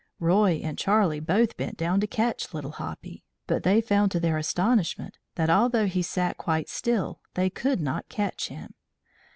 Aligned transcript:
Roy 0.19 0.61
and 0.63 0.79
Charlie 0.79 1.19
both 1.19 1.57
bent 1.57 1.77
down 1.77 1.99
to 1.99 2.07
catch 2.07 2.55
Little 2.55 2.71
Hoppy, 2.71 3.23
but 3.45 3.61
they 3.61 3.81
found 3.81 4.09
to 4.13 4.19
their 4.19 4.39
astonishment 4.39 5.19
that, 5.35 5.51
although 5.51 5.85
he 5.85 6.01
sat 6.01 6.39
quite 6.39 6.69
still, 6.69 7.19
they 7.35 7.51
could 7.51 7.79
not 7.79 8.09
touch 8.09 8.47
him. 8.47 8.73